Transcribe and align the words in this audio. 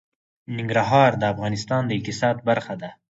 ننګرهار 0.55 1.11
د 1.17 1.23
افغانستان 1.33 1.81
د 1.85 1.91
اقتصاد 1.97 2.35
برخه 2.49 2.73
ده. 2.81 2.89